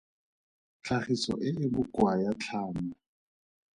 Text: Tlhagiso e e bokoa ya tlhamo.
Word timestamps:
Tlhagiso 0.83 1.33
e 1.47 1.49
e 1.65 1.67
bokoa 1.73 2.13
ya 2.23 2.31
tlhamo. 2.41 2.87